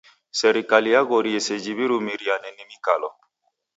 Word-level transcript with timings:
Serikali 0.39 0.89
yaghorie 0.95 1.39
seji 1.47 1.71
w'irumiriane 1.77 2.49
ni 2.53 2.63
mikalo. 2.71 3.09